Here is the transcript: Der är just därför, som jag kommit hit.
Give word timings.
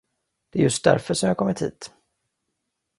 Der 0.53 0.59
är 0.59 0.63
just 0.63 0.83
därför, 0.83 1.13
som 1.13 1.27
jag 1.27 1.37
kommit 1.37 1.61
hit. 1.61 1.91